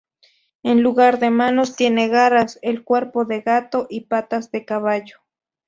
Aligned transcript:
En 0.63 0.81
lugar 0.81 1.19
de 1.19 1.29
manos 1.29 1.75
tiene 1.75 2.07
garras, 2.07 2.57
el 2.63 2.83
cuerpo 2.83 3.25
de 3.25 3.41
gato 3.41 3.85
y 3.87 4.05
patas 4.07 4.49
de 4.49 4.65
caballo. 4.65 5.19